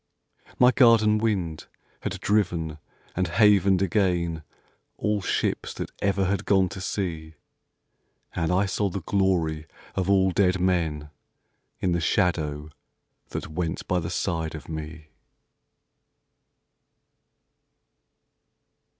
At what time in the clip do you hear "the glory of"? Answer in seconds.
8.89-10.09